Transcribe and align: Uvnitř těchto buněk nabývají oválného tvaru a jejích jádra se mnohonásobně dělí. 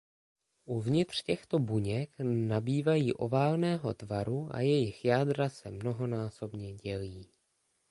Uvnitř 0.65 1.23
těchto 1.23 1.59
buněk 1.59 2.09
nabývají 2.23 3.13
oválného 3.13 3.93
tvaru 3.93 4.49
a 4.51 4.61
jejích 4.61 5.05
jádra 5.05 5.49
se 5.49 5.71
mnohonásobně 5.71 6.73
dělí. 6.73 7.29